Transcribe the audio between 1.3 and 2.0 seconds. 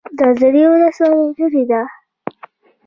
لیرې ده